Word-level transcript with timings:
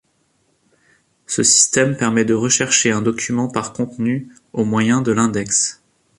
Ce 1.27 1.43
système 1.43 1.95
permet 1.95 2.25
de 2.25 2.33
rechercher 2.33 2.91
un 2.91 3.03
document 3.03 3.49
par 3.49 3.71
contenu, 3.71 4.33
au 4.51 4.65
moyen 4.65 4.99
de 5.03 5.11
l’index. 5.11 5.83